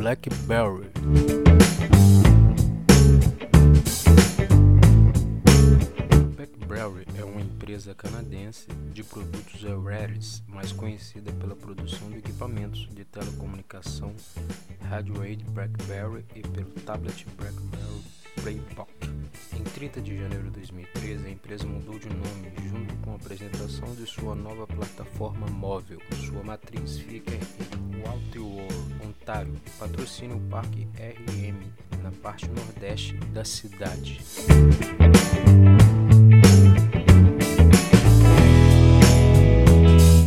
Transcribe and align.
BlackBerry. 0.00 0.90
BlackBerry 6.34 7.06
é 7.18 7.22
uma 7.22 7.42
empresa 7.42 7.94
canadense 7.94 8.66
de 8.94 9.04
produtos 9.04 9.62
wearables, 9.62 10.42
mais 10.48 10.72
conhecida 10.72 11.30
pela 11.32 11.54
produção 11.54 12.08
de 12.08 12.16
equipamentos 12.16 12.88
de 12.88 13.04
telecomunicação 13.04 14.14
Radioade 14.88 15.44
BlackBerry 15.50 16.24
e 16.34 16.40
pelo 16.40 16.70
tablet 16.86 17.26
BlackBerry 17.36 18.02
Playbook. 18.42 18.90
Em 19.54 19.62
30 19.62 20.00
de 20.00 20.16
janeiro 20.16 20.44
de 20.44 20.50
2013, 20.52 21.26
a 21.26 21.30
empresa 21.30 21.66
mudou 21.66 21.98
de 21.98 22.08
nome 22.08 22.50
junto 22.70 22.96
com 23.02 23.12
a 23.12 23.16
apresentação 23.16 23.94
de 23.94 24.06
sua 24.06 24.34
nova 24.34 24.66
plataforma 24.66 25.46
móvel. 25.48 26.00
Sua 26.26 26.42
matriz 26.42 26.98
fica 27.00 27.32
em 27.34 28.00
Waterworld, 28.00 28.59
Ontário, 29.30 29.54
e 29.64 29.70
patrocina 29.78 30.34
o 30.34 30.40
Parque 30.40 30.88
RM 30.98 31.62
na 32.02 32.10
parte 32.10 32.48
nordeste 32.48 33.14
da 33.32 33.44
cidade. 33.44 34.20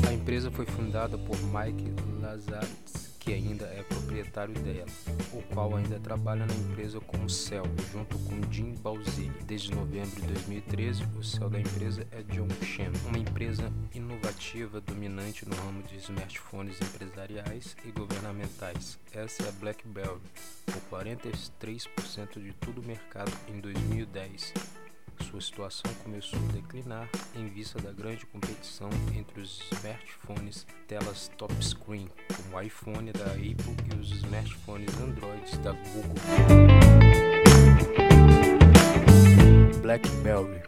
A 0.08 0.14
empresa 0.14 0.50
foi 0.50 0.66
fundada 0.66 1.18
por 1.18 1.36
Mike 1.38 1.94
Lazarus 2.22 2.83
ainda 3.34 3.66
é 3.66 3.84
proprietário 3.84 4.54
dela, 4.54 4.86
o 5.34 5.42
qual 5.54 5.76
ainda 5.76 6.00
trabalha 6.00 6.46
na 6.46 6.54
empresa 6.54 7.00
como 7.00 7.30
CEO, 7.30 7.66
junto 7.92 8.18
com 8.20 8.52
Jim 8.52 8.76
Balzilli. 8.76 9.44
Desde 9.46 9.74
novembro 9.74 10.22
de 10.22 10.28
2013, 10.28 11.04
o 11.18 11.24
CEO 11.24 11.50
da 11.50 11.60
empresa 11.60 12.08
é 12.12 12.22
John 12.24 12.48
Chen, 12.64 12.92
uma 13.08 13.18
empresa 13.18 13.72
inovativa 13.94 14.80
dominante 14.82 15.48
no 15.48 15.56
ramo 15.56 15.82
de 15.84 15.98
smartphones 15.98 16.80
empresariais 16.82 17.76
e 17.86 17.92
governamentais. 17.92 19.00
Essa 19.12 19.44
é 19.44 19.50
a 19.50 19.52
BlackBerry, 19.54 20.22
com 20.66 20.96
43% 20.96 22.42
de 22.42 22.54
todo 22.54 22.82
o 22.82 22.86
mercado 22.86 23.32
em 23.48 23.60
2010 23.60 24.83
sua 25.34 25.42
situação 25.42 25.92
começou 26.04 26.38
a 26.38 26.52
declinar 26.52 27.10
em 27.36 27.48
vista 27.48 27.82
da 27.82 27.92
grande 27.92 28.24
competição 28.28 28.90
entre 29.16 29.42
os 29.42 29.60
smartphones 29.72 30.68
telas 30.88 31.32
touchscreen, 31.38 32.08
como 32.36 32.56
o 32.56 32.62
iPhone 32.62 33.12
da 33.12 33.26
Apple 33.26 33.76
e 33.92 34.00
os 34.00 34.12
smartphones 34.12 34.96
Android 35.02 35.58
da 35.60 35.72
Google. 35.72 36.14
BlackBerry 39.82 40.62